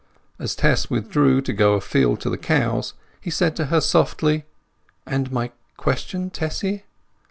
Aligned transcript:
As 0.39 0.55
Tess 0.55 0.89
withdrew 0.89 1.41
to 1.41 1.53
go 1.53 1.73
afield 1.75 2.21
to 2.21 2.31
the 2.31 2.37
cows 2.39 2.95
he 3.19 3.29
said 3.29 3.55
to 3.57 3.67
her 3.67 3.79
softly— 3.79 4.45
"And 5.05 5.31
my 5.31 5.51
question, 5.77 6.31
Tessy?" 6.31 6.85